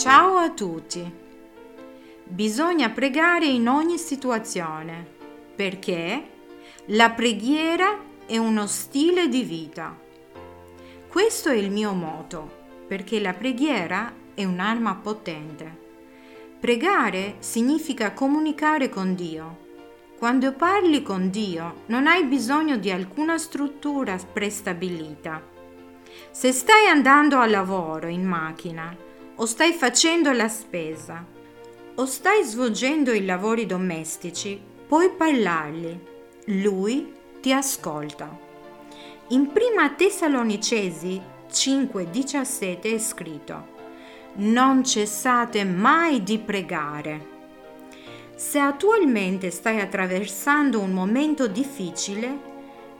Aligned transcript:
Ciao 0.00 0.36
a 0.38 0.48
tutti! 0.48 1.12
Bisogna 2.24 2.88
pregare 2.88 3.44
in 3.44 3.68
ogni 3.68 3.98
situazione 3.98 5.04
perché 5.54 6.22
la 6.86 7.10
preghiera 7.10 7.98
è 8.24 8.38
uno 8.38 8.66
stile 8.66 9.28
di 9.28 9.42
vita. 9.42 9.94
Questo 11.06 11.50
è 11.50 11.54
il 11.54 11.70
mio 11.70 11.92
moto 11.92 12.50
perché 12.88 13.20
la 13.20 13.34
preghiera 13.34 14.10
è 14.32 14.42
un'arma 14.42 14.94
potente. 14.94 15.78
Pregare 16.58 17.34
significa 17.40 18.14
comunicare 18.14 18.88
con 18.88 19.14
Dio. 19.14 19.58
Quando 20.16 20.54
parli 20.54 21.02
con 21.02 21.28
Dio 21.28 21.82
non 21.88 22.06
hai 22.06 22.24
bisogno 22.24 22.78
di 22.78 22.90
alcuna 22.90 23.36
struttura 23.36 24.16
prestabilita. 24.16 25.42
Se 26.30 26.52
stai 26.52 26.86
andando 26.86 27.38
al 27.38 27.50
lavoro 27.50 28.06
in 28.06 28.24
macchina 28.24 29.08
o 29.40 29.46
stai 29.46 29.72
facendo 29.72 30.32
la 30.32 30.48
spesa 30.48 31.24
o 31.94 32.04
stai 32.04 32.44
svolgendo 32.44 33.10
i 33.12 33.24
lavori 33.24 33.64
domestici, 33.64 34.60
puoi 34.86 35.10
parlargli. 35.10 35.98
Lui 36.62 37.12
ti 37.40 37.50
ascolta. 37.50 38.38
In 39.28 39.50
prima 39.50 39.88
Tessalonicesi 39.90 41.20
5:17 41.50 42.94
è 42.94 42.98
scritto: 42.98 43.66
Non 44.34 44.84
cessate 44.84 45.64
mai 45.64 46.22
di 46.22 46.38
pregare. 46.38 47.38
Se 48.34 48.58
attualmente 48.58 49.50
stai 49.50 49.80
attraversando 49.80 50.80
un 50.80 50.92
momento 50.92 51.46
difficile, 51.46 52.38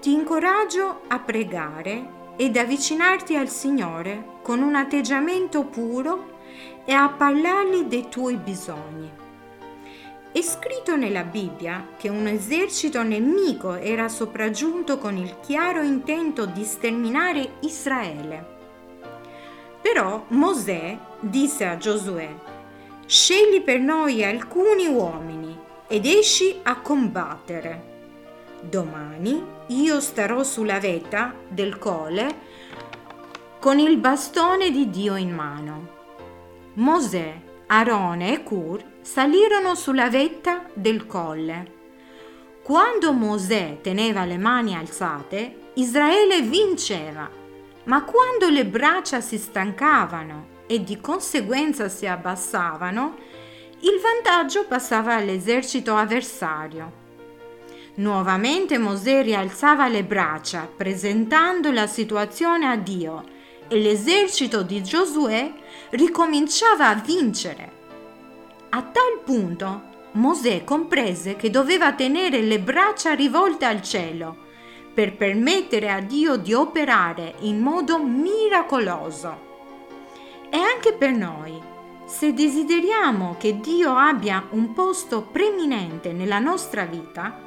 ti 0.00 0.12
incoraggio 0.12 1.02
a 1.08 1.18
pregare 1.18 2.17
ed 2.40 2.56
avvicinarti 2.56 3.34
al 3.34 3.48
Signore 3.48 4.36
con 4.42 4.62
un 4.62 4.76
atteggiamento 4.76 5.64
puro 5.64 6.36
e 6.84 6.92
a 6.92 7.08
parlargli 7.08 7.82
dei 7.82 8.08
tuoi 8.08 8.36
bisogni. 8.36 9.10
È 10.30 10.40
scritto 10.40 10.94
nella 10.94 11.24
Bibbia 11.24 11.88
che 11.96 12.08
un 12.08 12.28
esercito 12.28 13.02
nemico 13.02 13.74
era 13.74 14.08
sopraggiunto 14.08 14.98
con 14.98 15.16
il 15.16 15.40
chiaro 15.40 15.82
intento 15.82 16.46
di 16.46 16.62
sterminare 16.62 17.54
Israele. 17.62 18.46
Però 19.82 20.24
Mosè 20.28 20.96
disse 21.18 21.64
a 21.64 21.76
Giosuè, 21.76 22.32
scegli 23.04 23.62
per 23.62 23.80
noi 23.80 24.22
alcuni 24.22 24.86
uomini 24.86 25.58
ed 25.88 26.06
esci 26.06 26.60
a 26.62 26.80
combattere. 26.80 27.87
Domani 28.60 29.40
io 29.68 30.00
starò 30.00 30.42
sulla 30.42 30.80
vetta 30.80 31.32
del 31.48 31.78
colle 31.78 32.46
con 33.60 33.78
il 33.78 33.98
bastone 33.98 34.70
di 34.70 34.90
Dio 34.90 35.14
in 35.14 35.32
mano. 35.32 35.96
Mosè, 36.74 37.40
Aarone 37.66 38.34
e 38.34 38.42
Cur 38.42 38.82
salirono 39.00 39.74
sulla 39.74 40.08
vetta 40.08 40.64
del 40.72 41.06
colle. 41.06 41.76
Quando 42.62 43.12
Mosè 43.12 43.78
teneva 43.80 44.24
le 44.24 44.38
mani 44.38 44.74
alzate, 44.74 45.70
Israele 45.74 46.42
vinceva, 46.42 47.30
ma 47.84 48.02
quando 48.02 48.48
le 48.48 48.66
braccia 48.66 49.20
si 49.20 49.38
stancavano 49.38 50.56
e 50.66 50.82
di 50.82 51.00
conseguenza 51.00 51.88
si 51.88 52.06
abbassavano, 52.06 53.16
il 53.80 54.00
vantaggio 54.00 54.66
passava 54.66 55.14
all'esercito 55.14 55.94
avversario. 55.94 57.06
Nuovamente 57.98 58.78
Mosè 58.78 59.24
rialzava 59.24 59.88
le 59.88 60.04
braccia, 60.04 60.70
presentando 60.76 61.72
la 61.72 61.88
situazione 61.88 62.68
a 62.68 62.76
Dio, 62.76 63.24
e 63.66 63.76
l'esercito 63.76 64.62
di 64.62 64.84
Giosuè 64.84 65.52
ricominciava 65.90 66.86
a 66.86 66.94
vincere. 66.94 67.72
A 68.68 68.82
tal 68.82 69.20
punto 69.24 69.82
Mosè 70.12 70.62
comprese 70.62 71.34
che 71.34 71.50
doveva 71.50 71.92
tenere 71.92 72.40
le 72.40 72.60
braccia 72.60 73.14
rivolte 73.14 73.64
al 73.64 73.82
cielo 73.82 74.46
per 74.94 75.16
permettere 75.16 75.90
a 75.90 75.98
Dio 75.98 76.36
di 76.36 76.54
operare 76.54 77.34
in 77.40 77.58
modo 77.58 78.00
miracoloso. 78.00 79.46
E 80.50 80.56
anche 80.56 80.92
per 80.92 81.10
noi, 81.10 81.60
se 82.06 82.32
desideriamo 82.32 83.34
che 83.38 83.58
Dio 83.58 83.92
abbia 83.96 84.46
un 84.50 84.72
posto 84.72 85.22
preminente 85.22 86.12
nella 86.12 86.38
nostra 86.38 86.84
vita, 86.84 87.46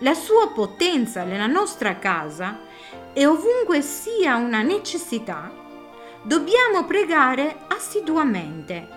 la 0.00 0.14
sua 0.14 0.48
potenza 0.48 1.24
nella 1.24 1.46
nostra 1.46 1.98
casa 1.98 2.60
e 3.12 3.24
ovunque 3.24 3.80
sia 3.80 4.36
una 4.36 4.62
necessità, 4.62 5.50
dobbiamo 6.22 6.84
pregare 6.84 7.60
assiduamente 7.68 8.88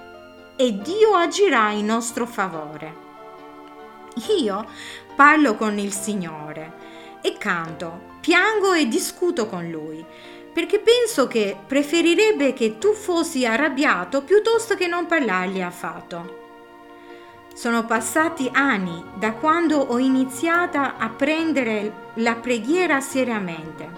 e 0.58 0.78
Dio 0.78 1.14
agirà 1.14 1.72
in 1.72 1.86
nostro 1.86 2.26
favore. 2.26 3.08
Io 4.40 4.66
parlo 5.16 5.56
con 5.56 5.78
il 5.78 5.94
Signore 5.94 7.18
e 7.22 7.38
canto, 7.38 8.18
piango 8.20 8.74
e 8.74 8.88
discuto 8.88 9.48
con 9.48 9.70
Lui, 9.70 10.04
perché 10.52 10.80
penso 10.80 11.28
che 11.28 11.56
preferirebbe 11.66 12.52
che 12.54 12.78
tu 12.78 12.94
fossi 12.94 13.46
arrabbiato 13.46 14.24
piuttosto 14.24 14.76
che 14.76 14.88
non 14.88 15.06
parlargli 15.06 15.62
affatto. 15.62 16.39
Sono 17.60 17.86
passati 17.86 18.50
anni 18.54 19.04
da 19.16 19.34
quando 19.34 19.80
ho 19.80 20.00
iniziata 20.00 20.96
a 20.96 21.10
prendere 21.10 22.12
la 22.14 22.36
preghiera 22.36 23.02
seriamente. 23.02 23.90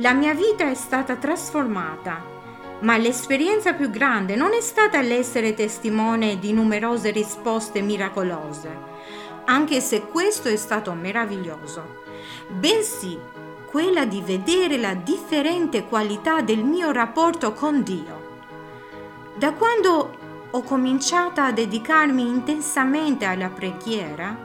La 0.00 0.12
mia 0.12 0.34
vita 0.34 0.68
è 0.68 0.74
stata 0.74 1.16
trasformata, 1.16 2.22
ma 2.80 2.98
l'esperienza 2.98 3.72
più 3.72 3.88
grande 3.88 4.36
non 4.36 4.52
è 4.52 4.60
stata 4.60 5.00
l'essere 5.00 5.54
testimone 5.54 6.38
di 6.38 6.52
numerose 6.52 7.10
risposte 7.10 7.80
miracolose, 7.80 8.76
anche 9.46 9.80
se 9.80 10.02
questo 10.02 10.50
è 10.50 10.56
stato 10.56 10.92
meraviglioso, 10.92 12.02
bensì 12.50 13.18
quella 13.70 14.04
di 14.04 14.20
vedere 14.20 14.76
la 14.76 14.92
differente 14.92 15.86
qualità 15.86 16.42
del 16.42 16.62
mio 16.62 16.90
rapporto 16.90 17.54
con 17.54 17.82
Dio. 17.82 18.42
Da 19.36 19.54
quando 19.54 20.23
ho 20.54 20.62
cominciato 20.62 21.40
a 21.40 21.50
dedicarmi 21.50 22.22
intensamente 22.22 23.24
alla 23.24 23.48
preghiera, 23.48 24.36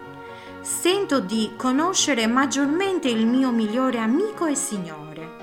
sento 0.59 1.19
di 1.19 1.51
conoscere 1.55 2.25
maggiormente 2.25 3.07
il 3.09 3.27
mio 3.27 3.51
migliore 3.51 3.99
amico 3.99 4.47
e 4.47 4.55
Signore. 4.55 5.37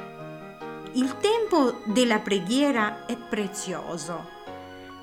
Il 0.95 1.19
tempo 1.19 1.83
della 1.85 2.19
preghiera 2.19 3.07
è 3.07 3.17
prezioso 3.17 4.35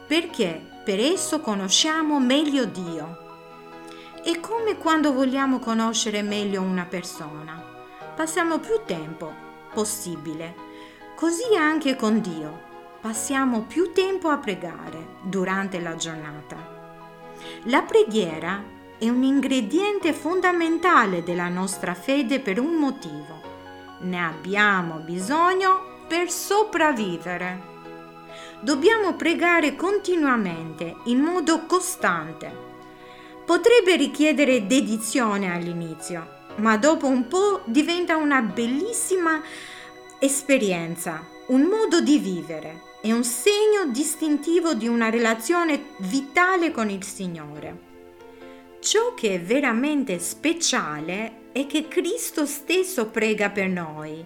perché 0.06 0.62
per 0.84 1.00
esso 1.00 1.40
conosciamo 1.40 2.20
meglio 2.20 2.66
Dio. 2.66 3.22
È 4.22 4.38
come 4.42 4.78
quando 4.78 5.14
vogliamo 5.14 5.60
conoscere 5.60 6.22
meglio 6.24 6.62
una 6.62 6.86
persona. 6.86 7.64
Passiamo 8.14 8.60
più 8.60 8.82
tempo 8.86 9.32
possibile. 9.74 10.56
Così 11.16 11.56
anche 11.56 11.96
con 11.96 12.20
Dio 12.20 12.72
passiamo 13.04 13.64
più 13.64 13.92
tempo 13.92 14.30
a 14.30 14.38
pregare 14.38 15.18
durante 15.24 15.82
la 15.82 15.98
giornata. 15.98 16.56
La 17.64 17.82
preghiera 17.82 18.64
è 18.98 19.10
un 19.10 19.24
ingrediente 19.24 20.14
fondamentale 20.14 21.22
della 21.22 21.50
nostra 21.50 21.96
fede 21.96 22.40
per 22.40 22.62
un 22.62 22.76
motivo. 22.76 23.42
Ne 24.04 24.26
abbiamo 24.26 25.00
bisogno 25.00 26.06
per 26.08 26.32
sopravvivere. 26.32 27.62
Dobbiamo 28.62 29.16
pregare 29.16 29.76
continuamente, 29.76 30.96
in 31.08 31.20
modo 31.20 31.66
costante. 31.66 32.56
Potrebbe 33.46 33.98
richiedere 33.98 34.66
dedizione 34.66 35.54
all'inizio, 35.54 36.26
ma 36.56 36.78
dopo 36.78 37.08
un 37.08 37.28
po' 37.28 37.64
diventa 37.66 38.16
una 38.16 38.40
bellissima 38.40 39.42
esperienza, 40.20 41.22
un 41.48 41.64
modo 41.64 42.00
di 42.00 42.18
vivere 42.18 42.92
è 43.04 43.12
un 43.12 43.26
segno 43.26 43.92
distintivo 43.92 44.74
di 44.76 44.88
una 44.88 45.10
relazione 45.10 45.88
vitale 45.98 46.72
con 46.72 46.90
il 46.90 47.04
Signore. 47.04 47.78
Ciò 48.80 49.14
che 49.14 49.34
è 49.34 49.42
veramente 49.42 50.20
speciale 50.20 51.50
è 51.52 51.68
che 51.68 51.90
Cristo 51.90 52.46
stesso 52.46 53.08
prega 53.08 53.50
per 53.50 53.68
noi. 53.68 54.26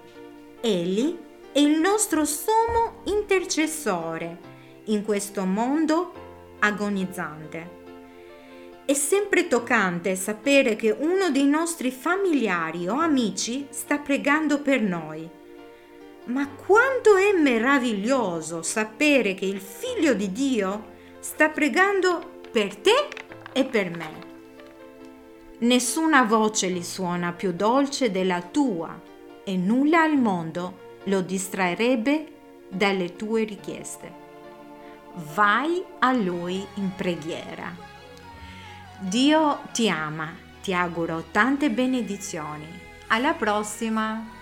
Egli 0.62 1.18
è 1.52 1.58
il 1.58 1.80
nostro 1.80 2.24
sommo 2.24 3.02
intercessore 3.06 4.38
in 4.86 5.04
questo 5.04 5.44
mondo 5.44 6.58
agonizzante. 6.60 7.72
È 8.86 8.94
sempre 8.94 9.48
toccante 9.48 10.16
sapere 10.16 10.76
che 10.76 10.92
uno 10.92 11.32
dei 11.32 11.48
nostri 11.48 11.90
familiari 11.90 12.88
o 12.88 13.00
amici 13.00 13.66
sta 13.72 13.98
pregando 13.98 14.62
per 14.62 14.84
noi 14.84 15.37
ma 16.28 16.48
quanto 16.48 17.16
è 17.16 17.32
meraviglioso 17.34 18.62
sapere 18.62 19.34
che 19.34 19.46
il 19.46 19.60
Figlio 19.60 20.14
di 20.14 20.32
Dio 20.32 20.96
sta 21.20 21.50
pregando 21.50 22.42
per 22.52 22.76
te 22.76 23.08
e 23.54 23.66
per 23.66 23.90
me. 23.96 24.26
Nessuna 25.60 26.24
voce 26.24 26.70
gli 26.70 26.84
suona 26.84 27.32
più 27.32 27.52
dolce 27.52 28.12
della 28.12 28.42
tua 28.42 29.00
e 29.44 29.58
nulla 29.58 30.02
al 30.02 30.18
mondo 30.18 30.86
lo 31.06 31.22
distraerebbe 31.22 32.34
dalle 32.70 33.16
tue 33.16 33.44
richieste. 33.44 34.26
vai 35.34 35.84
a 36.00 36.12
Lui 36.12 36.64
in 36.76 36.92
preghiera. 36.96 37.76
Dio 39.00 39.62
ti 39.74 39.90
ama, 39.90 40.32
ti 40.62 40.74
auguro 40.74 41.26
tante 41.32 41.72
benedizioni. 41.72 42.68
Alla 43.08 43.34
prossima! 43.34 44.37